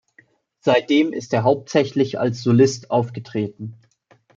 [0.61, 3.75] Seitdem ist er hauptsächlich als Solist aufgetreten.